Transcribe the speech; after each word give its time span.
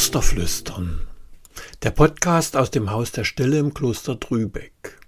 Klosterflüstern. 0.00 1.06
Der 1.82 1.90
Podcast 1.90 2.56
aus 2.56 2.70
dem 2.70 2.90
Haus 2.90 3.12
der 3.12 3.24
Stille 3.24 3.58
im 3.58 3.74
Kloster 3.74 4.18
Trübeck. 4.18 4.98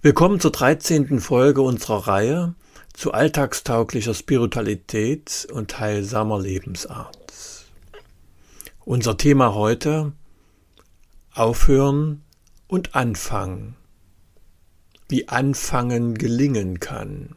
Willkommen 0.00 0.38
zur 0.38 0.52
13. 0.52 1.18
Folge 1.18 1.60
unserer 1.60 2.06
Reihe 2.06 2.54
zu 2.92 3.10
alltagstauglicher 3.10 4.14
Spiritualität 4.14 5.48
und 5.52 5.80
heilsamer 5.80 6.40
Lebensart. 6.40 7.66
Unser 8.84 9.16
Thema 9.16 9.54
heute 9.54 10.12
Aufhören 11.34 12.22
und 12.68 12.94
Anfangen. 12.94 13.74
Wie 15.08 15.28
Anfangen 15.28 16.14
gelingen 16.16 16.78
kann. 16.78 17.34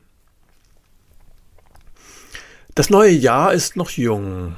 Das 2.76 2.92
neue 2.92 3.12
Jahr 3.12 3.54
ist 3.54 3.76
noch 3.76 3.90
jung. 3.90 4.56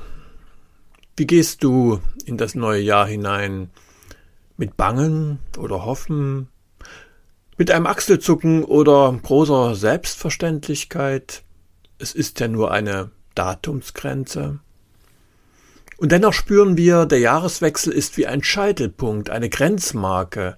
Wie 1.20 1.26
gehst 1.26 1.64
du 1.64 2.00
in 2.26 2.38
das 2.38 2.54
neue 2.54 2.80
Jahr 2.80 3.08
hinein? 3.08 3.72
Mit 4.56 4.78
Bangen 4.78 5.40
oder 5.58 5.84
Hoffen? 5.84 6.48
Mit 7.58 7.72
einem 7.72 7.88
Achselzucken 7.88 8.64
oder 8.64 9.20
großer 9.24 9.74
Selbstverständlichkeit? 9.74 11.42
Es 11.98 12.14
ist 12.14 12.40
ja 12.40 12.48
nur 12.48 12.70
eine 12.70 13.10
Datumsgrenze. 13.34 14.60
Und 15.98 16.12
dennoch 16.12 16.34
spüren 16.34 16.78
wir, 16.78 17.08
der 17.08 17.20
Jahreswechsel 17.20 17.94
ist 17.94 18.18
wie 18.18 18.28
ein 18.28 18.44
Scheitelpunkt, 18.44 19.32
eine 19.32 19.50
Grenzmarke. 19.50 20.56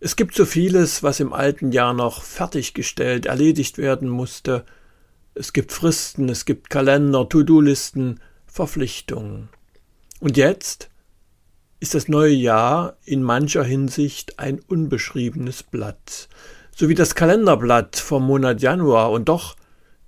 Es 0.00 0.16
gibt 0.16 0.34
so 0.34 0.44
vieles, 0.44 1.04
was 1.04 1.20
im 1.20 1.32
alten 1.32 1.70
Jahr 1.70 1.94
noch 1.94 2.24
fertiggestellt, 2.24 3.26
erledigt 3.26 3.78
werden 3.78 4.08
musste. 4.08 4.64
Es 5.34 5.52
gibt 5.52 5.70
Fristen, 5.70 6.28
es 6.28 6.46
gibt 6.46 6.68
Kalender, 6.68 7.28
To-Do-Listen, 7.28 8.18
Verpflichtungen. 8.48 9.50
Und 10.20 10.36
jetzt 10.36 10.90
ist 11.80 11.94
das 11.94 12.08
neue 12.08 12.32
Jahr 12.32 12.96
in 13.04 13.22
mancher 13.22 13.62
Hinsicht 13.62 14.38
ein 14.38 14.58
unbeschriebenes 14.58 15.62
Blatt, 15.62 16.28
so 16.74 16.88
wie 16.88 16.94
das 16.94 17.14
Kalenderblatt 17.14 17.96
vom 17.96 18.26
Monat 18.26 18.60
Januar, 18.60 19.12
und 19.12 19.28
doch 19.28 19.56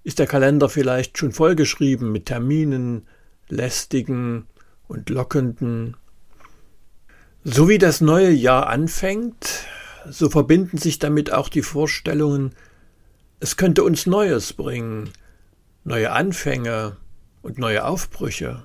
ist 0.03 0.19
der 0.19 0.27
Kalender 0.27 0.69
vielleicht 0.69 1.19
schon 1.19 1.33
vollgeschrieben 1.33 2.11
mit 2.11 2.27
Terminen, 2.27 3.06
lästigen 3.48 4.47
und 4.88 5.11
lockenden. 5.11 5.97
So 7.44 7.69
wie 7.69 7.78
das 7.78 8.00
neue 8.00 8.31
Jahr 8.31 8.66
anfängt, 8.66 9.64
so 10.08 10.28
verbinden 10.28 10.78
sich 10.78 10.98
damit 10.98 11.33
auch 11.33 11.48
die 11.48 11.62
Vorstellungen, 11.62 12.55
es 13.38 13.56
könnte 13.56 13.84
uns 13.84 14.06
Neues 14.06 14.53
bringen, 14.53 15.11
neue 15.84 16.11
Anfänge 16.11 16.97
und 17.42 17.58
neue 17.58 17.84
Aufbrüche. 17.84 18.64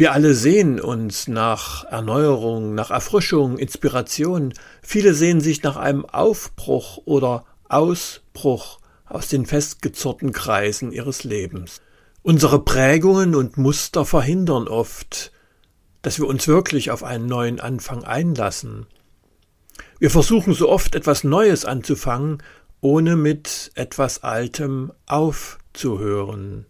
Wir 0.00 0.14
alle 0.14 0.32
sehen 0.32 0.80
uns 0.80 1.28
nach 1.28 1.84
Erneuerung, 1.84 2.74
nach 2.74 2.90
Erfrischung, 2.90 3.58
Inspiration. 3.58 4.54
Viele 4.80 5.12
sehen 5.12 5.42
sich 5.42 5.62
nach 5.62 5.76
einem 5.76 6.06
Aufbruch 6.06 7.02
oder 7.04 7.44
Ausbruch 7.68 8.80
aus 9.04 9.28
den 9.28 9.44
festgezurrten 9.44 10.32
Kreisen 10.32 10.90
ihres 10.90 11.22
Lebens. 11.24 11.82
Unsere 12.22 12.64
Prägungen 12.64 13.34
und 13.34 13.58
Muster 13.58 14.06
verhindern 14.06 14.68
oft, 14.68 15.32
dass 16.00 16.18
wir 16.18 16.28
uns 16.28 16.48
wirklich 16.48 16.90
auf 16.90 17.04
einen 17.04 17.26
neuen 17.26 17.60
Anfang 17.60 18.02
einlassen. 18.02 18.86
Wir 19.98 20.08
versuchen 20.08 20.54
so 20.54 20.70
oft 20.70 20.94
etwas 20.94 21.24
Neues 21.24 21.66
anzufangen, 21.66 22.42
ohne 22.80 23.16
mit 23.16 23.70
etwas 23.74 24.22
Altem 24.22 24.92
aufzuhören. 25.04 26.64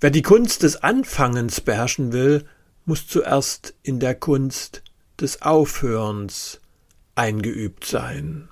Wer 0.00 0.10
die 0.10 0.22
Kunst 0.22 0.62
des 0.62 0.76
Anfangens 0.76 1.60
beherrschen 1.60 2.12
will, 2.12 2.44
muss 2.84 3.08
zuerst 3.08 3.74
in 3.82 3.98
der 3.98 4.14
Kunst 4.14 4.82
des 5.20 5.42
Aufhörens 5.42 6.60
eingeübt 7.16 7.84
sein. 7.84 8.48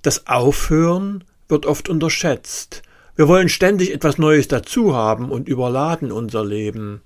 Das 0.00 0.26
Aufhören 0.26 1.24
wird 1.48 1.66
oft 1.66 1.90
unterschätzt. 1.90 2.82
Wir 3.14 3.28
wollen 3.28 3.50
ständig 3.50 3.92
etwas 3.92 4.16
Neues 4.16 4.48
dazu 4.48 4.94
haben 4.94 5.30
und 5.30 5.48
überladen 5.48 6.10
unser 6.10 6.44
Leben. 6.44 7.02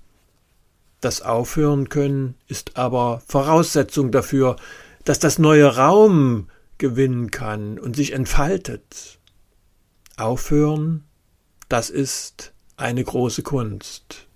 Das 1.01 1.21
Aufhören 1.21 1.89
können 1.89 2.35
ist 2.47 2.77
aber 2.77 3.21
Voraussetzung 3.27 4.11
dafür, 4.11 4.55
dass 5.03 5.19
das 5.19 5.37
neue 5.37 5.75
Raum 5.75 6.47
gewinnen 6.77 7.29
kann 7.29 7.77
und 7.77 7.95
sich 7.95 8.13
entfaltet. 8.13 9.19
Aufhören, 10.15 11.03
das 11.67 11.89
ist 11.89 12.53
eine 12.77 13.03
große 13.03 13.43
Kunst. 13.43 14.27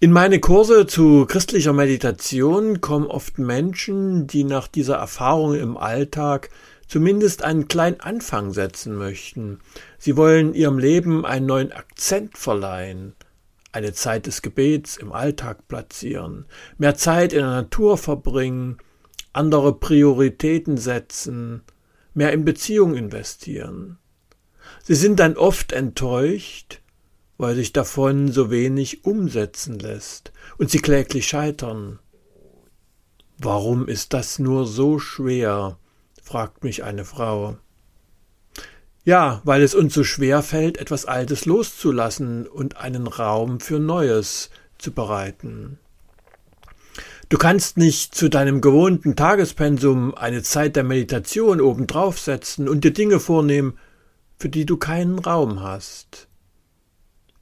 In 0.00 0.12
meine 0.12 0.38
Kurse 0.38 0.86
zu 0.86 1.24
christlicher 1.24 1.72
Meditation 1.72 2.82
kommen 2.82 3.06
oft 3.06 3.38
Menschen, 3.38 4.26
die 4.26 4.44
nach 4.44 4.68
dieser 4.68 4.96
Erfahrung 4.96 5.54
im 5.54 5.76
Alltag 5.78 6.50
zumindest 6.86 7.42
einen 7.42 7.68
kleinen 7.68 8.00
Anfang 8.00 8.52
setzen 8.52 8.96
möchten. 8.96 9.60
Sie 9.98 10.16
wollen 10.16 10.52
ihrem 10.52 10.78
Leben 10.78 11.24
einen 11.24 11.46
neuen 11.46 11.72
Akzent 11.72 12.36
verleihen, 12.36 13.14
eine 13.72 13.94
Zeit 13.94 14.26
des 14.26 14.42
Gebets 14.42 14.96
im 14.96 15.12
Alltag 15.12 15.68
platzieren, 15.68 16.44
mehr 16.76 16.96
Zeit 16.96 17.32
in 17.32 17.40
der 17.40 17.48
Natur 17.48 17.96
verbringen, 17.96 18.78
andere 19.32 19.74
Prioritäten 19.74 20.76
setzen, 20.76 21.62
mehr 22.12 22.32
in 22.32 22.44
Beziehung 22.44 22.94
investieren. 22.94 23.98
Sie 24.82 24.94
sind 24.94 25.20
dann 25.20 25.36
oft 25.36 25.72
enttäuscht, 25.72 26.80
weil 27.38 27.54
sich 27.54 27.72
davon 27.72 28.30
so 28.30 28.50
wenig 28.50 29.04
umsetzen 29.04 29.78
lässt 29.78 30.32
und 30.58 30.70
sie 30.70 30.78
kläglich 30.78 31.26
scheitern. 31.26 31.98
Warum 33.38 33.88
ist 33.88 34.12
das 34.12 34.38
nur 34.38 34.66
so 34.66 34.98
schwer? 34.98 35.78
fragt 36.22 36.64
mich 36.64 36.84
eine 36.84 37.04
Frau. 37.04 37.56
Ja, 39.04 39.42
weil 39.44 39.62
es 39.62 39.74
uns 39.74 39.92
so 39.92 40.04
schwer 40.04 40.42
fällt, 40.42 40.78
etwas 40.78 41.04
Altes 41.04 41.44
loszulassen 41.44 42.46
und 42.46 42.78
einen 42.78 43.06
Raum 43.06 43.60
für 43.60 43.78
Neues 43.78 44.48
zu 44.78 44.92
bereiten. 44.92 45.78
Du 47.28 47.36
kannst 47.36 47.76
nicht 47.76 48.14
zu 48.14 48.28
deinem 48.28 48.60
gewohnten 48.60 49.16
Tagespensum 49.16 50.14
eine 50.14 50.42
Zeit 50.42 50.76
der 50.76 50.84
Meditation 50.84 51.60
obendrauf 51.60 52.18
setzen 52.18 52.68
und 52.68 52.84
dir 52.84 52.92
Dinge 52.92 53.20
vornehmen, 53.20 53.78
für 54.38 54.48
die 54.48 54.66
du 54.66 54.76
keinen 54.76 55.18
Raum 55.18 55.62
hast. 55.62 56.28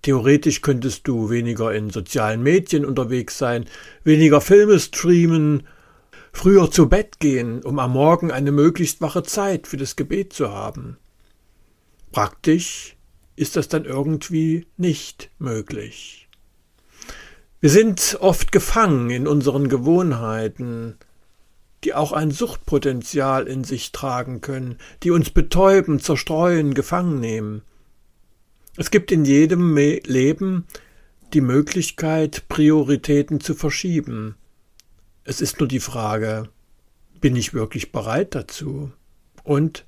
Theoretisch 0.03 0.63
könntest 0.63 1.07
du 1.07 1.31
weniger 1.31 1.73
in 1.73 1.91
sozialen 1.91 2.43
Medien 2.43 2.85
unterwegs 2.85 3.39
sein, 3.39 3.67
weniger 4.03 4.41
Filme 4.41 4.81
streamen, 4.81 5.67
früher 6.33 6.71
zu 6.71 6.89
Bett 6.89 7.21
gehen, 7.21 7.63
um 7.63 7.79
am 7.79 7.93
Morgen 7.93 8.33
eine 8.33 8.51
möglichst 8.51 9.01
wache 9.01 9.23
Zeit 9.23 9.67
für 9.67 9.77
das 9.77 9.95
Gebet 9.95 10.33
zu 10.33 10.51
haben. 10.51 10.97
Praktisch 12.11 12.97
ist 13.37 13.57
das 13.57 13.69
dann 13.69 13.85
irgendwie 13.85 14.67
nicht 14.77 15.31
möglich. 15.39 16.29
Wir 17.61 17.71
sind 17.71 18.19
oft 18.21 18.51
gefangen 18.51 19.11
in 19.11 19.29
unseren 19.29 19.69
Gewohnheiten, 19.69 20.97
die 21.85 21.95
auch 21.95 22.13
ein 22.13 22.31
Suchtpotenzial 22.31 23.47
in 23.47 23.65
sich 23.65 23.93
tragen 23.93 24.41
können, 24.41 24.79
die 25.03 25.11
uns 25.11 25.31
betäuben, 25.31 26.01
zerstreuen, 26.01 26.75
gefangen 26.75 27.19
nehmen. 27.21 27.63
Es 28.77 28.91
gibt 28.91 29.13
in 29.13 29.25
jedem 29.25 29.77
Leben 29.77 30.67
die 31.33 31.41
Möglichkeit, 31.41 32.49
Prioritäten 32.49 33.41
zu 33.41 33.55
verschieben. 33.55 34.37
Es 35.25 35.41
ist 35.41 35.61
nur 35.61 35.69
die 35.69 35.81
Frage, 35.81 36.49
bin 37.21 37.37
ich 37.37 37.55
wirklich 37.55 37.93
bereit 37.93 38.35
dazu? 38.35 38.93
Und 39.45 39.85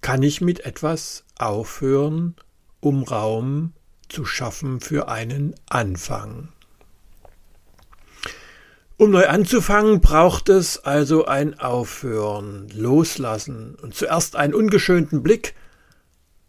kann 0.00 0.22
ich 0.22 0.40
mit 0.40 0.60
etwas 0.60 1.24
aufhören, 1.38 2.36
um 2.80 3.02
Raum 3.02 3.72
zu 4.08 4.24
schaffen 4.24 4.80
für 4.80 5.08
einen 5.08 5.54
Anfang? 5.68 6.48
Um 9.00 9.12
neu 9.12 9.28
anzufangen, 9.28 10.00
braucht 10.00 10.48
es 10.48 10.84
also 10.84 11.24
ein 11.24 11.60
Aufhören, 11.60 12.66
Loslassen 12.74 13.76
und 13.80 13.94
zuerst 13.94 14.34
einen 14.34 14.54
ungeschönten 14.54 15.22
Blick, 15.22 15.54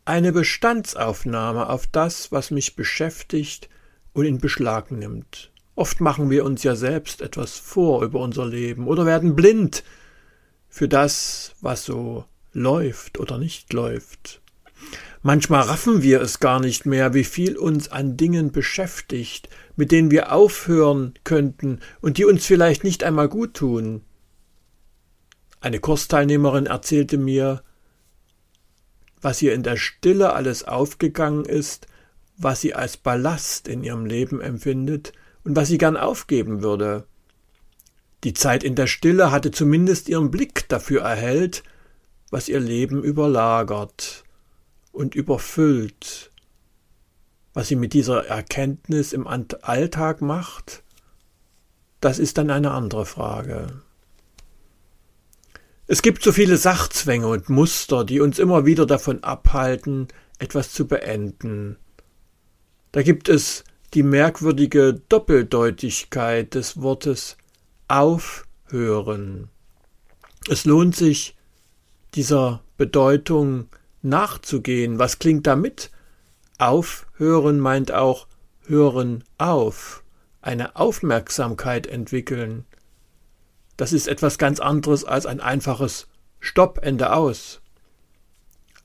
eine 0.04 0.32
Bestandsaufnahme 0.32 1.70
auf 1.70 1.86
das, 1.86 2.32
was 2.32 2.50
mich 2.50 2.76
beschäftigt 2.76 3.70
und 4.14 4.26
in 4.26 4.40
Beschlag 4.40 4.90
nimmt. 4.90 5.52
Oft 5.76 6.02
machen 6.02 6.32
wir 6.32 6.44
uns 6.44 6.64
ja 6.64 6.76
selbst 6.76 7.22
etwas 7.22 7.56
vor 7.60 8.02
über 8.02 8.20
unser 8.20 8.48
Leben 8.48 8.88
oder 8.88 9.06
werden 9.06 9.36
blind 9.36 9.84
für 10.70 10.88
das, 10.88 11.54
was 11.62 11.86
so 11.86 12.26
läuft 12.52 13.20
oder 13.20 13.38
nicht 13.38 13.72
läuft. 13.74 14.42
Manchmal 15.22 15.62
raffen 15.62 16.02
wir 16.02 16.20
es 16.20 16.40
gar 16.40 16.60
nicht 16.60 16.88
mehr, 16.88 17.14
wie 17.14 17.26
viel 17.26 17.58
uns 17.58 17.92
an 17.92 18.18
Dingen 18.18 18.52
beschäftigt, 18.52 19.50
mit 19.80 19.94
denen 19.94 20.12
wir 20.12 20.34
aufhören 20.34 21.14
könnten 21.24 21.80
und 22.02 22.18
die 22.18 22.26
uns 22.26 22.46
vielleicht 22.46 22.84
nicht 22.84 23.02
einmal 23.02 23.30
gut 23.30 23.54
tun. 23.54 24.02
Eine 25.62 25.80
Kursteilnehmerin 25.80 26.66
erzählte 26.66 27.18
mir, 27.18 27.64
was 29.22 29.42
ihr 29.42 29.54
in 29.54 29.64
der 29.64 29.78
Stille 29.78 30.34
alles 30.34 30.66
aufgegangen 30.66 31.46
ist, 31.46 31.88
was 32.36 32.60
sie 32.60 32.76
als 32.76 32.98
Ballast 32.98 33.70
in 33.70 33.82
ihrem 33.82 34.06
Leben 34.06 34.42
empfindet 34.42 35.14
und 35.46 35.56
was 35.56 35.70
sie 35.70 35.78
gern 35.78 35.96
aufgeben 35.96 36.62
würde. 36.62 37.06
Die 38.26 38.34
Zeit 38.34 38.66
in 38.66 38.76
der 38.76 38.88
Stille 38.88 39.32
hatte 39.32 39.52
zumindest 39.52 40.10
ihren 40.10 40.30
Blick 40.30 40.68
dafür 40.68 41.04
erhellt, 41.04 41.64
was 42.32 42.50
ihr 42.50 42.60
Leben 42.60 43.02
überlagert 43.02 44.26
und 44.92 45.16
überfüllt. 45.16 46.29
Was 47.60 47.68
sie 47.68 47.76
mit 47.76 47.92
dieser 47.92 48.26
Erkenntnis 48.26 49.12
im 49.12 49.28
Alltag 49.28 50.22
macht, 50.22 50.82
das 52.00 52.18
ist 52.18 52.38
dann 52.38 52.52
eine 52.52 52.72
andere 52.72 53.06
Frage. 53.06 53.82
Es 55.86 56.02
gibt 56.02 56.24
so 56.24 56.32
viele 56.32 56.56
Sachzwänge 56.56 57.28
und 57.28 57.50
Muster, 57.50 58.06
die 58.06 58.22
uns 58.22 58.40
immer 58.40 58.66
wieder 58.66 58.86
davon 58.86 59.26
abhalten, 59.26 60.08
etwas 60.38 60.72
zu 60.72 60.88
beenden. 60.88 61.76
Da 62.94 63.02
gibt 63.02 63.28
es 63.28 63.66
die 63.94 64.04
merkwürdige 64.04 64.94
Doppeldeutigkeit 65.10 66.56
des 66.56 66.82
Wortes 66.82 67.36
aufhören. 67.90 69.50
Es 70.48 70.64
lohnt 70.64 70.96
sich, 70.96 71.36
dieser 72.14 72.64
Bedeutung 72.78 73.68
nachzugehen. 74.02 74.98
Was 74.98 75.20
klingt 75.20 75.46
damit? 75.46 75.92
Aufhören 76.60 77.60
meint 77.60 77.94
auch 77.94 78.28
hören 78.66 79.24
auf, 79.38 80.04
eine 80.42 80.76
Aufmerksamkeit 80.76 81.88
entwickeln. 81.88 82.66
Das 83.78 83.94
ist 83.94 84.10
etwas 84.10 84.38
ganz 84.38 84.60
anderes 84.60 85.06
als 85.06 85.26
ein 85.26 85.40
einfaches 85.40 86.08
Stopp, 86.42 86.80
Ende 86.84 87.14
aus. 87.14 87.62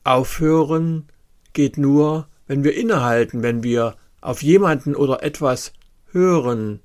Aufhören 0.05 1.07
geht 1.51 1.77
nur, 1.77 2.29
wenn 2.47 2.63
wir 2.63 2.75
innehalten, 2.75 3.43
wenn 3.43 3.61
wir 3.61 3.97
auf 4.21 4.41
jemanden 4.41 4.95
oder 4.95 5.21
etwas 5.21 5.73
hören, 6.11 6.79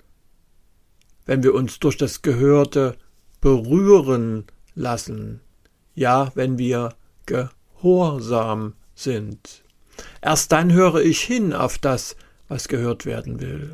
wenn 1.24 1.44
wir 1.44 1.54
uns 1.54 1.78
durch 1.78 1.96
das 1.96 2.22
Gehörte 2.22 2.96
berühren 3.40 4.44
lassen, 4.74 5.40
ja, 5.94 6.32
wenn 6.34 6.58
wir 6.58 6.96
gehorsam 7.26 8.74
sind. 8.94 9.62
Erst 10.22 10.52
dann 10.52 10.72
höre 10.72 10.96
ich 10.96 11.20
hin 11.20 11.52
auf 11.52 11.78
das, 11.78 12.16
was 12.48 12.68
gehört 12.68 13.06
werden 13.06 13.40
will. 13.40 13.72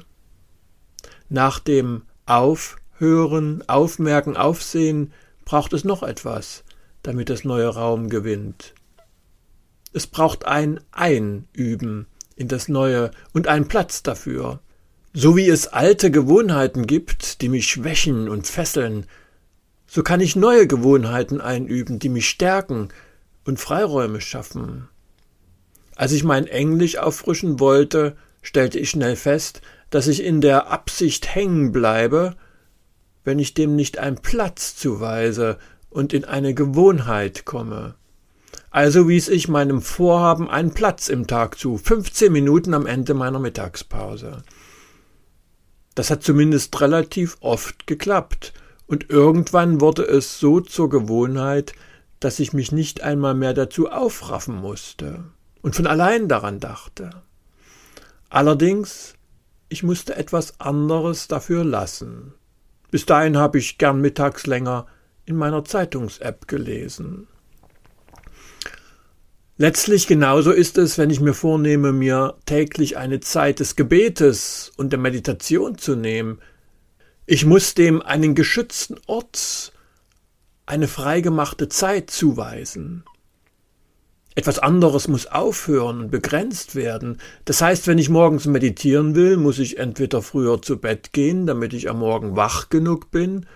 Nach 1.28 1.58
dem 1.58 2.02
Aufhören, 2.26 3.62
Aufmerken, 3.68 4.36
Aufsehen 4.36 5.12
braucht 5.44 5.72
es 5.72 5.84
noch 5.84 6.02
etwas, 6.02 6.64
damit 7.02 7.30
das 7.30 7.44
neue 7.44 7.68
Raum 7.68 8.08
gewinnt. 8.08 8.74
Es 9.92 10.06
braucht 10.06 10.44
ein 10.44 10.80
Einüben 10.92 12.06
in 12.36 12.48
das 12.48 12.68
Neue 12.68 13.10
und 13.32 13.48
einen 13.48 13.66
Platz 13.68 14.02
dafür. 14.02 14.60
So 15.14 15.36
wie 15.36 15.48
es 15.48 15.68
alte 15.68 16.10
Gewohnheiten 16.10 16.86
gibt, 16.86 17.40
die 17.40 17.48
mich 17.48 17.68
schwächen 17.68 18.28
und 18.28 18.46
fesseln, 18.46 19.06
so 19.86 20.02
kann 20.02 20.20
ich 20.20 20.36
neue 20.36 20.66
Gewohnheiten 20.66 21.40
einüben, 21.40 21.98
die 21.98 22.08
mich 22.10 22.28
stärken 22.28 22.88
und 23.44 23.58
Freiräume 23.58 24.20
schaffen. 24.20 24.88
Als 25.96 26.12
ich 26.12 26.24
mein 26.24 26.46
Englisch 26.46 26.98
auffrischen 26.98 27.58
wollte, 27.58 28.16
stellte 28.42 28.78
ich 28.78 28.90
schnell 28.90 29.16
fest, 29.16 29.62
dass 29.88 30.06
ich 30.06 30.22
in 30.22 30.42
der 30.42 30.70
Absicht 30.70 31.34
hängen 31.34 31.72
bleibe, 31.72 32.36
wenn 33.24 33.38
ich 33.38 33.54
dem 33.54 33.74
nicht 33.74 33.98
einen 33.98 34.18
Platz 34.18 34.76
zuweise 34.76 35.58
und 35.88 36.12
in 36.12 36.26
eine 36.26 36.52
Gewohnheit 36.52 37.46
komme. 37.46 37.94
Also 38.70 39.08
wies 39.08 39.28
ich 39.28 39.48
meinem 39.48 39.80
Vorhaben 39.80 40.50
einen 40.50 40.74
Platz 40.74 41.08
im 41.08 41.26
Tag 41.26 41.58
zu, 41.58 41.78
15 41.78 42.30
Minuten 42.30 42.74
am 42.74 42.84
Ende 42.84 43.14
meiner 43.14 43.38
Mittagspause. 43.38 44.42
Das 45.94 46.10
hat 46.10 46.22
zumindest 46.22 46.78
relativ 46.80 47.38
oft 47.40 47.86
geklappt, 47.86 48.52
und 48.86 49.10
irgendwann 49.10 49.80
wurde 49.80 50.04
es 50.04 50.38
so 50.38 50.60
zur 50.60 50.90
Gewohnheit, 50.90 51.72
dass 52.20 52.38
ich 52.38 52.52
mich 52.52 52.70
nicht 52.70 53.02
einmal 53.02 53.34
mehr 53.34 53.54
dazu 53.54 53.88
aufraffen 53.88 54.54
musste 54.54 55.24
und 55.66 55.74
von 55.74 55.88
allein 55.88 56.28
daran 56.28 56.60
dachte. 56.60 57.10
Allerdings, 58.28 59.14
ich 59.68 59.82
musste 59.82 60.14
etwas 60.14 60.60
anderes 60.60 61.26
dafür 61.26 61.64
lassen. 61.64 62.34
Bis 62.92 63.04
dahin 63.04 63.36
habe 63.36 63.58
ich 63.58 63.76
gern 63.76 64.00
mittags 64.00 64.46
länger 64.46 64.86
in 65.24 65.34
meiner 65.34 65.64
Zeitungs-App 65.64 66.46
gelesen. 66.46 67.26
Letztlich 69.56 70.06
genauso 70.06 70.52
ist 70.52 70.78
es, 70.78 70.98
wenn 70.98 71.10
ich 71.10 71.18
mir 71.18 71.34
vornehme, 71.34 71.92
mir 71.92 72.36
täglich 72.46 72.96
eine 72.96 73.18
Zeit 73.18 73.58
des 73.58 73.74
Gebetes 73.74 74.70
und 74.76 74.90
der 74.90 75.00
Meditation 75.00 75.78
zu 75.78 75.96
nehmen. 75.96 76.38
Ich 77.26 77.44
muss 77.44 77.74
dem 77.74 78.02
einen 78.02 78.36
geschützten 78.36 79.00
Ort, 79.08 79.72
eine 80.64 80.86
freigemachte 80.86 81.68
Zeit 81.68 82.08
zuweisen. 82.12 83.02
Etwas 84.36 84.58
anderes 84.58 85.08
muss 85.08 85.26
aufhören 85.26 85.98
und 85.98 86.10
begrenzt 86.10 86.74
werden. 86.74 87.18
Das 87.46 87.62
heißt, 87.62 87.86
wenn 87.86 87.96
ich 87.96 88.10
morgens 88.10 88.44
meditieren 88.44 89.14
will, 89.14 89.38
muss 89.38 89.58
ich 89.58 89.78
entweder 89.78 90.20
früher 90.20 90.60
zu 90.60 90.76
Bett 90.76 91.14
gehen, 91.14 91.46
damit 91.46 91.72
ich 91.72 91.88
am 91.88 92.00
Morgen 92.00 92.36
wach 92.36 92.68
genug 92.68 93.10
bin, 93.10 93.46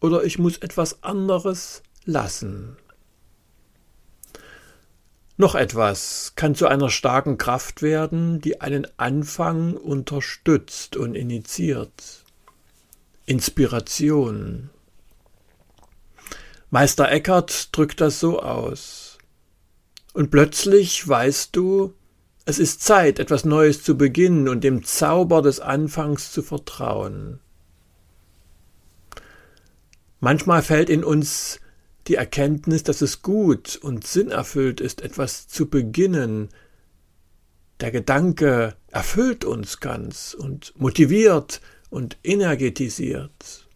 oder 0.00 0.24
ich 0.24 0.40
muss 0.40 0.58
etwas 0.58 1.04
anderes 1.04 1.84
lassen. 2.04 2.76
Noch 5.36 5.54
etwas 5.54 6.32
kann 6.34 6.56
zu 6.56 6.66
einer 6.66 6.90
starken 6.90 7.38
Kraft 7.38 7.80
werden, 7.80 8.40
die 8.40 8.60
einen 8.60 8.88
Anfang 8.96 9.74
unterstützt 9.74 10.96
und 10.96 11.14
initiiert. 11.14 12.24
Inspiration. 13.26 14.70
Meister 16.70 17.12
Eckhart 17.12 17.76
drückt 17.76 18.00
das 18.00 18.18
so 18.18 18.40
aus. 18.40 19.05
Und 20.16 20.30
plötzlich 20.30 21.06
weißt 21.06 21.54
du, 21.54 21.92
es 22.46 22.58
ist 22.58 22.80
Zeit, 22.80 23.18
etwas 23.18 23.44
Neues 23.44 23.82
zu 23.82 23.98
beginnen 23.98 24.48
und 24.48 24.64
dem 24.64 24.82
Zauber 24.82 25.42
des 25.42 25.60
Anfangs 25.60 26.32
zu 26.32 26.42
vertrauen. 26.42 27.38
Manchmal 30.18 30.62
fällt 30.62 30.88
in 30.88 31.04
uns 31.04 31.60
die 32.06 32.14
Erkenntnis, 32.14 32.82
dass 32.82 33.02
es 33.02 33.20
gut 33.20 33.76
und 33.76 34.06
sinnerfüllt 34.06 34.80
ist, 34.80 35.02
etwas 35.02 35.48
zu 35.48 35.68
beginnen. 35.68 36.48
Der 37.80 37.90
Gedanke 37.90 38.74
erfüllt 38.90 39.44
uns 39.44 39.80
ganz 39.80 40.32
und 40.32 40.72
motiviert 40.80 41.60
und 41.90 42.16
energetisiert. 42.24 43.68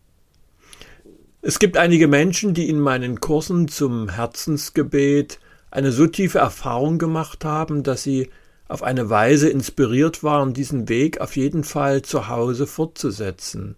Es 1.42 1.58
gibt 1.58 1.76
einige 1.76 2.08
Menschen, 2.08 2.54
die 2.54 2.70
in 2.70 2.80
meinen 2.80 3.20
Kursen 3.20 3.68
zum 3.68 4.08
Herzensgebet 4.08 5.38
eine 5.70 5.92
so 5.92 6.06
tiefe 6.06 6.38
Erfahrung 6.38 6.98
gemacht 6.98 7.44
haben, 7.44 7.82
dass 7.82 8.02
sie 8.02 8.30
auf 8.68 8.82
eine 8.82 9.10
Weise 9.10 9.48
inspiriert 9.48 10.22
waren, 10.22 10.54
diesen 10.54 10.88
Weg 10.88 11.20
auf 11.20 11.36
jeden 11.36 11.64
Fall 11.64 12.02
zu 12.02 12.28
Hause 12.28 12.66
fortzusetzen. 12.66 13.76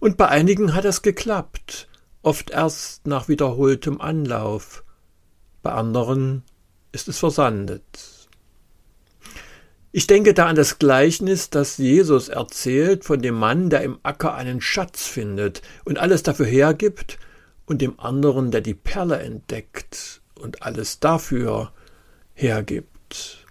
Und 0.00 0.16
bei 0.16 0.28
einigen 0.28 0.74
hat 0.74 0.84
es 0.84 1.02
geklappt, 1.02 1.88
oft 2.22 2.50
erst 2.50 3.06
nach 3.06 3.28
wiederholtem 3.28 4.00
Anlauf, 4.00 4.84
bei 5.62 5.72
anderen 5.72 6.42
ist 6.92 7.08
es 7.08 7.18
versandet. 7.18 7.82
Ich 9.90 10.06
denke 10.06 10.34
da 10.34 10.46
an 10.46 10.56
das 10.56 10.78
Gleichnis, 10.78 11.50
das 11.50 11.78
Jesus 11.78 12.28
erzählt 12.28 13.04
von 13.04 13.20
dem 13.20 13.34
Mann, 13.34 13.70
der 13.70 13.82
im 13.82 13.98
Acker 14.02 14.34
einen 14.34 14.60
Schatz 14.60 15.06
findet 15.06 15.62
und 15.84 15.98
alles 15.98 16.22
dafür 16.22 16.46
hergibt, 16.46 17.18
und 17.68 17.82
dem 17.82 18.00
anderen, 18.00 18.50
der 18.50 18.62
die 18.62 18.74
Perle 18.74 19.18
entdeckt 19.18 20.22
und 20.38 20.62
alles 20.62 21.00
dafür 21.00 21.72
hergibt. 22.34 23.46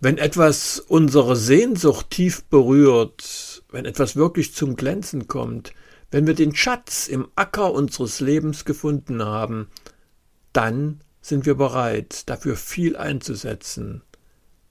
Wenn 0.00 0.18
etwas 0.18 0.80
unsere 0.80 1.34
Sehnsucht 1.36 2.10
tief 2.10 2.44
berührt, 2.44 3.62
wenn 3.70 3.84
etwas 3.84 4.16
wirklich 4.16 4.54
zum 4.54 4.76
Glänzen 4.76 5.28
kommt, 5.28 5.72
wenn 6.10 6.26
wir 6.26 6.34
den 6.34 6.54
Schatz 6.54 7.08
im 7.08 7.28
Acker 7.34 7.72
unseres 7.72 8.20
Lebens 8.20 8.64
gefunden 8.64 9.24
haben, 9.24 9.68
dann 10.52 11.00
sind 11.20 11.46
wir 11.46 11.54
bereit, 11.54 12.28
dafür 12.28 12.56
viel 12.56 12.96
einzusetzen. 12.96 14.02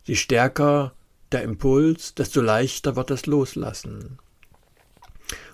Je 0.04 0.16
stärker 0.16 0.94
der 1.32 1.44
Impuls, 1.44 2.14
desto 2.14 2.40
leichter 2.40 2.96
wird 2.96 3.10
das 3.10 3.26
Loslassen. 3.26 4.20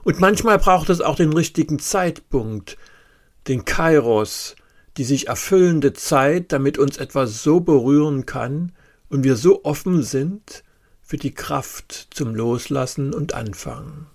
Und 0.03 0.19
manchmal 0.19 0.59
braucht 0.59 0.89
es 0.89 1.01
auch 1.01 1.15
den 1.15 1.33
richtigen 1.33 1.79
Zeitpunkt, 1.79 2.77
den 3.47 3.65
Kairos, 3.65 4.55
die 4.97 5.03
sich 5.03 5.27
erfüllende 5.27 5.93
Zeit, 5.93 6.51
damit 6.51 6.77
uns 6.77 6.97
etwas 6.97 7.43
so 7.43 7.59
berühren 7.59 8.25
kann 8.25 8.71
und 9.09 9.23
wir 9.23 9.35
so 9.35 9.63
offen 9.63 10.03
sind 10.03 10.63
für 11.01 11.17
die 11.17 11.33
Kraft 11.33 12.07
zum 12.11 12.35
Loslassen 12.35 13.13
und 13.13 13.33
Anfangen. 13.33 14.07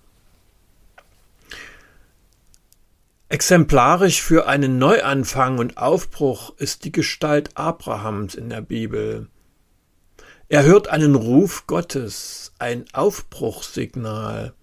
Exemplarisch 3.28 4.22
für 4.22 4.46
einen 4.46 4.78
Neuanfang 4.78 5.58
und 5.58 5.76
Aufbruch 5.76 6.54
ist 6.58 6.84
die 6.84 6.92
Gestalt 6.92 7.56
Abrahams 7.56 8.36
in 8.36 8.48
der 8.48 8.60
Bibel. 8.60 9.28
Er 10.48 10.62
hört 10.62 10.88
einen 10.88 11.16
Ruf 11.16 11.66
Gottes, 11.66 12.52
ein 12.60 12.84
Aufbruchssignal. 12.92 14.54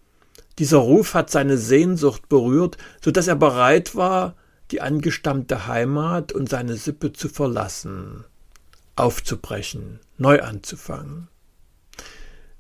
Dieser 0.58 0.78
Ruf 0.78 1.16
hat 1.16 1.30
seine 1.30 1.58
Sehnsucht 1.58 2.30
berührt, 2.30 2.78
so 3.04 3.12
dass 3.12 3.28
er 3.28 3.36
bereit 3.36 3.96
war, 3.96 4.36
die 4.72 4.82
angestammte 4.82 5.68
Heimat 5.68 6.32
und 6.32 6.50
seine 6.50 6.76
Sippe 6.76 7.14
zu 7.14 7.30
verlassen, 7.30 8.26
aufzubrechen, 8.96 10.00
neu 10.18 10.42
anzufangen. 10.42 11.28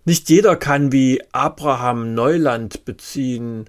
Nicht 0.04 0.30
jeder 0.30 0.56
kann 0.56 0.92
wie 0.92 1.22
Abraham 1.32 2.14
Neuland 2.14 2.86
beziehen, 2.86 3.66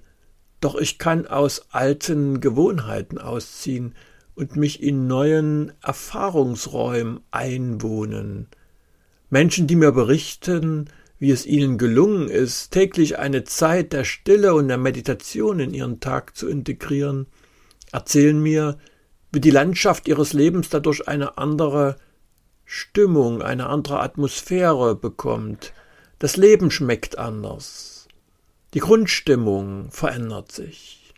doch 0.61 0.75
ich 0.75 0.97
kann 0.97 1.27
aus 1.27 1.67
alten 1.71 2.41
Gewohnheiten 2.41 3.17
ausziehen 3.17 3.95
und 4.35 4.55
mich 4.55 4.81
in 4.81 5.07
neuen 5.07 5.71
Erfahrungsräumen 5.81 7.19
einwohnen. 7.31 8.47
Menschen, 9.29 9.67
die 9.67 9.75
mir 9.75 9.91
berichten, 9.91 10.89
wie 11.19 11.31
es 11.31 11.45
ihnen 11.45 11.77
gelungen 11.77 12.29
ist, 12.29 12.71
täglich 12.71 13.19
eine 13.19 13.43
Zeit 13.43 13.93
der 13.93 14.03
Stille 14.03 14.53
und 14.55 14.67
der 14.67 14.77
Meditation 14.77 15.59
in 15.59 15.73
ihren 15.73 15.99
Tag 15.99 16.35
zu 16.35 16.49
integrieren, 16.49 17.27
erzählen 17.93 18.41
mir, 18.41 18.77
wie 19.31 19.39
die 19.39 19.51
Landschaft 19.51 20.07
ihres 20.07 20.33
Lebens 20.33 20.69
dadurch 20.69 21.07
eine 21.07 21.37
andere 21.37 21.95
Stimmung, 22.65 23.41
eine 23.41 23.67
andere 23.67 23.99
Atmosphäre 23.99 24.95
bekommt. 24.95 25.73
Das 26.19 26.37
Leben 26.37 26.71
schmeckt 26.71 27.17
anders. 27.17 28.07
Die 28.73 28.79
Grundstimmung 28.79 29.91
verändert 29.91 30.51
sich. 30.51 31.13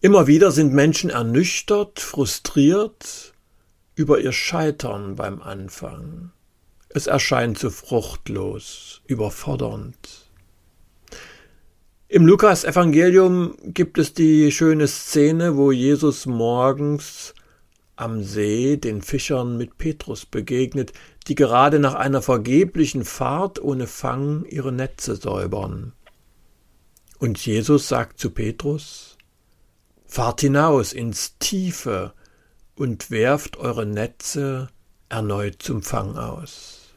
Immer 0.00 0.26
wieder 0.26 0.50
sind 0.50 0.72
Menschen 0.74 1.10
ernüchtert, 1.10 2.00
frustriert 2.00 3.32
über 3.94 4.20
ihr 4.20 4.32
Scheitern 4.32 5.16
beim 5.16 5.40
Anfang. 5.40 6.32
Es 6.90 7.06
erscheint 7.06 7.58
zu 7.58 7.70
fruchtlos, 7.70 9.00
überfordernd. 9.06 10.25
Im 12.08 12.24
Lukas-Evangelium 12.24 13.56
gibt 13.64 13.98
es 13.98 14.14
die 14.14 14.52
schöne 14.52 14.86
Szene, 14.86 15.56
wo 15.56 15.72
Jesus 15.72 16.24
morgens 16.24 17.34
am 17.96 18.22
See 18.22 18.76
den 18.76 19.02
Fischern 19.02 19.56
mit 19.56 19.76
Petrus 19.76 20.24
begegnet, 20.24 20.92
die 21.26 21.34
gerade 21.34 21.80
nach 21.80 21.94
einer 21.94 22.22
vergeblichen 22.22 23.04
Fahrt 23.04 23.60
ohne 23.60 23.88
Fang 23.88 24.44
ihre 24.44 24.70
Netze 24.70 25.16
säubern. 25.16 25.94
Und 27.18 27.44
Jesus 27.44 27.88
sagt 27.88 28.20
zu 28.20 28.30
Petrus, 28.30 29.18
Fahrt 30.06 30.42
hinaus 30.42 30.92
ins 30.92 31.38
Tiefe 31.40 32.14
und 32.76 33.10
werft 33.10 33.56
eure 33.56 33.84
Netze 33.84 34.68
erneut 35.08 35.60
zum 35.60 35.82
Fang 35.82 36.16
aus. 36.16 36.94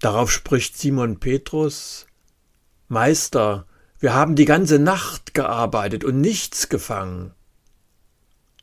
Darauf 0.00 0.30
spricht 0.30 0.76
Simon 0.76 1.18
Petrus, 1.18 2.06
Meister, 2.92 3.66
wir 3.98 4.14
haben 4.14 4.36
die 4.36 4.44
ganze 4.44 4.78
Nacht 4.78 5.34
gearbeitet 5.34 6.04
und 6.04 6.20
nichts 6.20 6.68
gefangen 6.68 7.32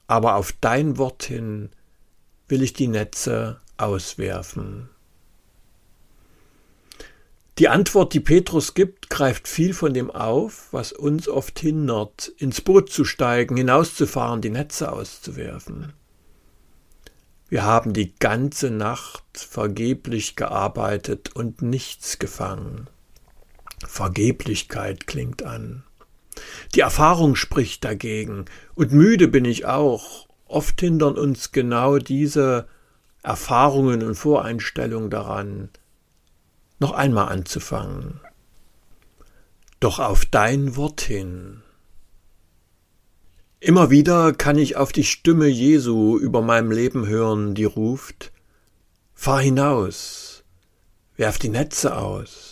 aber 0.10 0.36
auf 0.36 0.54
dein 0.60 0.98
Wort 0.98 1.24
hin 1.24 1.70
will 2.48 2.64
ich 2.64 2.74
die 2.74 2.88
Netze 2.88 3.62
auswerfen. 3.78 4.90
Die 7.60 7.70
Antwort, 7.70 8.14
die 8.14 8.20
Petrus 8.20 8.74
gibt, 8.74 9.12
greift 9.12 9.48
viel 9.48 9.74
von 9.74 9.94
dem 9.94 10.10
auf, 10.10 10.70
was 10.72 10.94
uns 10.94 11.28
oft 11.28 11.60
hindert, 11.60 12.30
ins 12.38 12.62
Boot 12.62 12.90
zu 12.90 13.06
steigen, 13.06 13.56
hinauszufahren, 13.56 14.42
die 14.42 14.50
Netze 14.50 14.92
auszuwerfen. 14.92 15.94
Wir 17.48 17.64
haben 17.64 17.94
die 17.94 18.16
ganze 18.18 18.72
Nacht 18.72 19.24
vergeblich 19.34 20.36
gearbeitet 20.36 21.36
und 21.36 21.62
nichts 21.62 22.18
gefangen. 22.18 22.90
Vergeblichkeit 23.88 25.08
klingt 25.08 25.44
an. 25.44 25.84
Die 26.76 26.82
Erfahrung 26.82 27.36
spricht 27.36 27.84
dagegen, 27.84 28.46
und 28.76 28.92
müde 28.92 29.28
bin 29.28 29.46
ich 29.46 29.66
auch. 29.66 30.28
Oft 30.46 30.80
hindern 30.80 31.18
uns 31.18 31.52
genau 31.52 31.98
diese 31.98 32.68
Erfahrungen 33.22 34.02
und 34.02 34.16
Voreinstellungen 34.16 35.10
daran, 35.10 35.70
noch 36.80 36.92
einmal 36.92 37.30
anzufangen. 37.30 38.22
Doch 39.80 40.00
auf 40.00 40.26
dein 40.26 40.76
Wort 40.76 41.02
hin. 41.02 41.62
Immer 43.60 43.90
wieder 43.90 44.34
kann 44.34 44.58
ich 44.58 44.78
auf 44.78 44.92
die 44.94 45.04
Stimme 45.04 45.48
Jesu 45.48 46.18
über 46.18 46.42
meinem 46.42 46.72
Leben 46.72 47.08
hören, 47.08 47.56
die 47.56 47.66
ruft, 47.66 48.32
Fahr 49.14 49.42
hinaus, 49.42 50.46
werf 51.18 51.38
die 51.38 51.50
Netze 51.50 51.98
aus. 51.98 52.49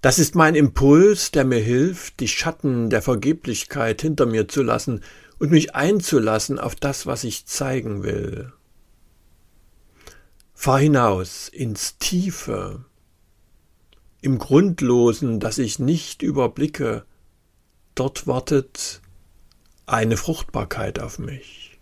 Das 0.00 0.20
ist 0.20 0.36
mein 0.36 0.54
Impuls, 0.54 1.32
der 1.32 1.44
mir 1.44 1.58
hilft, 1.58 2.20
die 2.20 2.28
Schatten 2.28 2.88
der 2.88 3.02
Vergeblichkeit 3.02 4.00
hinter 4.00 4.26
mir 4.26 4.46
zu 4.46 4.62
lassen 4.62 5.02
und 5.38 5.50
mich 5.50 5.74
einzulassen 5.74 6.58
auf 6.58 6.76
das, 6.76 7.06
was 7.06 7.24
ich 7.24 7.46
zeigen 7.46 8.04
will. 8.04 8.52
Fahr 10.54 10.78
hinaus 10.78 11.48
ins 11.48 11.98
Tiefe, 11.98 12.84
im 14.20 14.38
Grundlosen, 14.38 15.40
das 15.40 15.58
ich 15.58 15.78
nicht 15.78 16.22
überblicke, 16.22 17.04
dort 17.94 18.26
wartet 18.26 19.00
eine 19.86 20.16
Fruchtbarkeit 20.16 21.00
auf 21.00 21.18
mich. 21.18 21.78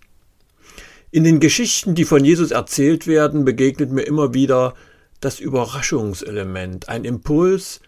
In 1.11 1.25
den 1.25 1.41
Geschichten, 1.41 1.95
die 1.95 2.05
von 2.05 2.25
Jesus 2.25 2.51
erzählt 2.51 3.07
werden, 3.07 3.45
begegnet 3.45 3.91
mir 3.91 4.03
immer 4.03 4.35
wieder 4.35 4.75
das 5.21 5.41
Überraschungselement, 5.41 6.89
ein 6.89 7.05
Impuls, 7.05 7.81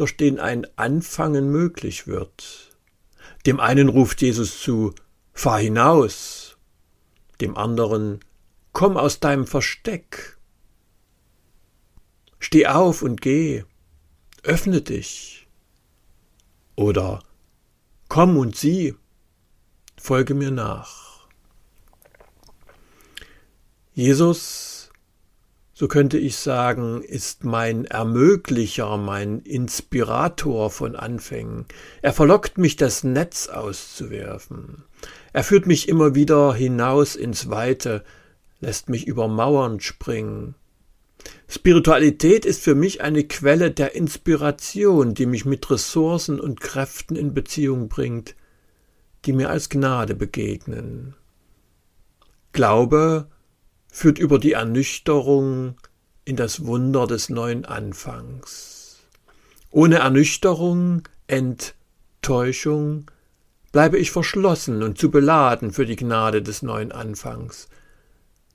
durch 0.00 0.16
den 0.16 0.40
ein 0.40 0.66
Anfangen 0.76 1.50
möglich 1.50 2.06
wird. 2.06 2.74
Dem 3.44 3.60
einen 3.60 3.90
ruft 3.90 4.22
Jesus 4.22 4.58
zu, 4.62 4.94
fahr 5.34 5.60
hinaus, 5.60 6.56
dem 7.42 7.54
anderen, 7.54 8.20
komm 8.72 8.96
aus 8.96 9.20
deinem 9.20 9.46
Versteck. 9.46 10.38
Steh 12.38 12.66
auf 12.66 13.02
und 13.02 13.20
geh, 13.20 13.64
öffne 14.42 14.80
dich. 14.80 15.46
Oder 16.76 17.22
komm 18.08 18.38
und 18.38 18.56
sieh, 18.56 18.94
folge 19.98 20.32
mir 20.32 20.50
nach. 20.50 21.28
Jesus 23.92 24.79
so 25.80 25.88
könnte 25.88 26.18
ich 26.18 26.36
sagen, 26.36 27.00
ist 27.00 27.42
mein 27.44 27.86
Ermöglicher, 27.86 28.98
mein 28.98 29.38
Inspirator 29.40 30.68
von 30.68 30.94
Anfängen. 30.94 31.64
Er 32.02 32.12
verlockt 32.12 32.58
mich, 32.58 32.76
das 32.76 33.02
Netz 33.02 33.48
auszuwerfen. 33.48 34.84
Er 35.32 35.42
führt 35.42 35.66
mich 35.66 35.88
immer 35.88 36.14
wieder 36.14 36.52
hinaus 36.52 37.16
ins 37.16 37.48
Weite, 37.48 38.04
lässt 38.60 38.90
mich 38.90 39.06
über 39.06 39.26
Mauern 39.26 39.80
springen. 39.80 40.54
Spiritualität 41.48 42.44
ist 42.44 42.62
für 42.62 42.74
mich 42.74 43.00
eine 43.00 43.24
Quelle 43.24 43.70
der 43.70 43.94
Inspiration, 43.94 45.14
die 45.14 45.24
mich 45.24 45.46
mit 45.46 45.70
Ressourcen 45.70 46.38
und 46.38 46.60
Kräften 46.60 47.16
in 47.16 47.32
Beziehung 47.32 47.88
bringt, 47.88 48.34
die 49.24 49.32
mir 49.32 49.48
als 49.48 49.70
Gnade 49.70 50.14
begegnen. 50.14 51.14
Glaube 52.52 53.28
führt 53.90 54.18
über 54.18 54.38
die 54.38 54.52
Ernüchterung 54.52 55.76
in 56.24 56.36
das 56.36 56.64
Wunder 56.64 57.06
des 57.06 57.28
neuen 57.28 57.64
Anfangs. 57.64 59.00
Ohne 59.70 59.96
Ernüchterung, 59.96 61.02
Enttäuschung, 61.26 63.10
bleibe 63.72 63.98
ich 63.98 64.10
verschlossen 64.10 64.82
und 64.82 64.98
zu 64.98 65.10
beladen 65.10 65.72
für 65.72 65.86
die 65.86 65.96
Gnade 65.96 66.42
des 66.42 66.62
neuen 66.62 66.92
Anfangs. 66.92 67.68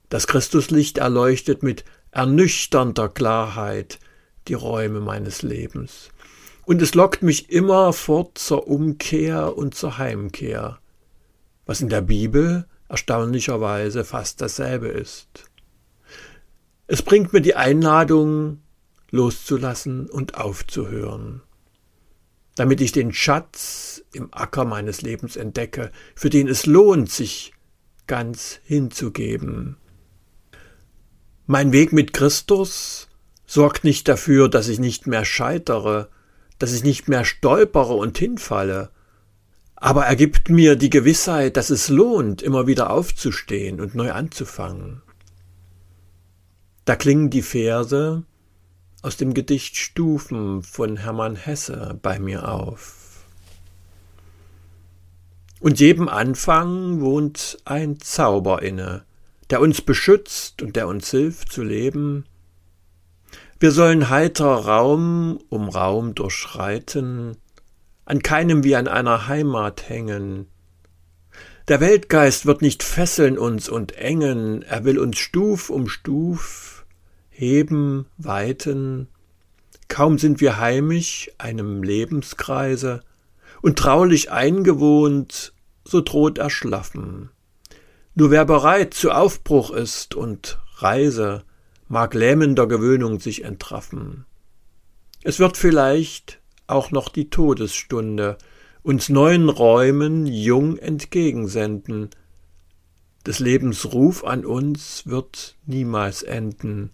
Das 0.09 0.27
Christuslicht 0.27 0.97
erleuchtet 0.97 1.63
mit 1.63 1.85
ernüchternder 2.11 3.09
Klarheit 3.09 3.99
die 4.47 4.53
Räume 4.53 4.99
meines 4.99 5.41
Lebens. 5.41 6.09
Und 6.65 6.81
es 6.81 6.95
lockt 6.95 7.21
mich 7.21 7.49
immer 7.49 7.93
fort 7.93 8.37
zur 8.37 8.67
Umkehr 8.67 9.57
und 9.57 9.75
zur 9.75 9.97
Heimkehr, 9.97 10.79
was 11.65 11.81
in 11.81 11.89
der 11.89 12.01
Bibel 12.01 12.65
erstaunlicherweise 12.89 14.03
fast 14.03 14.41
dasselbe 14.41 14.87
ist. 14.87 15.49
Es 16.87 17.01
bringt 17.01 17.33
mir 17.33 17.41
die 17.41 17.55
Einladung, 17.55 18.61
loszulassen 19.11 20.09
und 20.09 20.35
aufzuhören, 20.35 21.41
damit 22.55 22.81
ich 22.81 22.91
den 22.91 23.13
Schatz 23.13 24.03
im 24.13 24.33
Acker 24.33 24.65
meines 24.65 25.01
Lebens 25.01 25.35
entdecke, 25.35 25.91
für 26.15 26.29
den 26.29 26.47
es 26.47 26.65
lohnt, 26.65 27.09
sich 27.09 27.53
ganz 28.07 28.59
hinzugeben. 28.63 29.77
Mein 31.47 31.71
Weg 31.71 31.93
mit 31.93 32.13
Christus 32.13 33.07
sorgt 33.45 33.83
nicht 33.83 34.07
dafür, 34.07 34.49
dass 34.49 34.67
ich 34.67 34.79
nicht 34.79 35.07
mehr 35.07 35.25
scheitere, 35.25 36.09
dass 36.59 36.73
ich 36.73 36.83
nicht 36.83 37.07
mehr 37.07 37.25
stolpere 37.25 37.93
und 37.93 38.17
hinfalle, 38.17 38.89
aber 39.75 40.05
er 40.05 40.15
gibt 40.15 40.49
mir 40.49 40.75
die 40.75 40.89
Gewissheit, 40.89 41.57
dass 41.57 41.69
es 41.69 41.89
lohnt, 41.89 42.41
immer 42.41 42.67
wieder 42.67 42.89
aufzustehen 42.89 43.79
und 43.81 43.95
neu 43.95 44.11
anzufangen. 44.11 45.01
Da 46.85 46.95
klingen 46.95 47.29
die 47.29 47.41
Verse 47.41 48.23
aus 49.01 49.17
dem 49.17 49.33
Gedicht 49.33 49.77
Stufen 49.77 50.63
von 50.63 50.97
Hermann 50.97 51.35
Hesse 51.35 51.99
bei 52.01 52.19
mir 52.19 52.47
auf. 52.47 53.25
Und 55.59 55.79
jedem 55.79 56.09
Anfang 56.09 57.01
wohnt 57.01 57.57
ein 57.65 57.99
Zauber 57.99 58.61
inne, 58.61 59.03
der 59.49 59.61
uns 59.61 59.81
beschützt 59.81 60.61
und 60.61 60.75
der 60.75 60.87
uns 60.87 61.09
hilft 61.11 61.51
zu 61.51 61.63
leben. 61.63 62.25
Wir 63.59 63.71
sollen 63.71 64.09
heiter 64.09 64.45
Raum 64.45 65.39
um 65.49 65.69
Raum 65.69 66.13
durchschreiten, 66.13 67.37
an 68.05 68.21
keinem 68.21 68.63
wie 68.63 68.75
an 68.75 68.87
einer 68.87 69.27
Heimat 69.27 69.89
hängen. 69.89 70.47
Der 71.67 71.81
Weltgeist 71.81 72.45
wird 72.45 72.61
nicht 72.61 72.83
fesseln 72.83 73.37
uns 73.37 73.69
und 73.69 73.93
engen, 73.93 74.61
er 74.61 74.85
will 74.85 74.99
uns 74.99 75.17
Stuf 75.17 75.71
um 75.71 75.89
Stuf 75.89 76.85
heben, 77.29 78.05
weiten. 78.17 79.07
Kaum 79.87 80.19
sind 80.19 80.41
wir 80.41 80.59
heimisch 80.59 81.31
einem 81.37 81.81
Lebenskreise 81.81 83.01
und 83.61 83.79
traulich 83.79 84.31
eingewohnt, 84.31 85.53
so 85.83 86.01
droht 86.01 86.37
Erschlaffen. 86.37 87.29
Nur 88.13 88.31
wer 88.31 88.45
bereit 88.45 88.93
zu 88.93 89.11
Aufbruch 89.11 89.71
ist 89.71 90.15
und 90.15 90.59
Reise, 90.77 91.43
mag 91.87 92.13
lähmender 92.13 92.67
Gewöhnung 92.67 93.19
sich 93.19 93.43
entraffen. 93.43 94.25
Es 95.23 95.39
wird 95.39 95.57
vielleicht 95.57 96.39
auch 96.67 96.91
noch 96.91 97.09
die 97.09 97.29
Todesstunde 97.29 98.37
uns 98.83 99.09
neuen 99.09 99.49
Räumen 99.49 100.27
jung 100.27 100.77
entgegensenden. 100.77 102.09
Des 103.25 103.39
Lebens 103.39 103.93
Ruf 103.93 104.23
an 104.23 104.45
uns 104.45 105.07
wird 105.07 105.55
niemals 105.65 106.21
enden. 106.21 106.91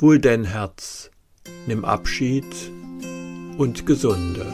Wohl 0.00 0.18
denn, 0.18 0.44
Herz, 0.44 1.10
nimm 1.66 1.84
Abschied 1.84 2.44
und 3.56 3.86
Gesunde. 3.86 4.46